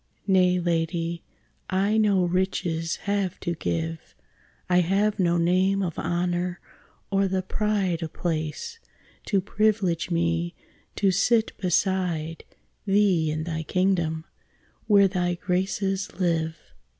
Nay, 0.25 0.59
lady, 0.59 1.23
I 1.69 1.99
no 1.99 2.25
riches 2.25 2.95
have 3.05 3.39
to 3.41 3.53
give; 3.53 4.15
I 4.67 4.79
have 4.79 5.19
no 5.19 5.37
name 5.37 5.83
of 5.83 5.99
honour, 5.99 6.59
or 7.11 7.27
the 7.27 7.43
pride 7.43 8.01
Of 8.01 8.11
place, 8.11 8.79
to 9.25 9.39
priv'lege 9.39 10.09
me 10.09 10.55
to 10.95 11.11
sit 11.11 11.55
beside 11.59 12.43
Thee 12.87 13.29
in 13.29 13.43
thy 13.43 13.61
kingdom, 13.61 14.25
where 14.87 15.07
thy 15.07 15.35
graces 15.35 16.11
live. 16.19 16.57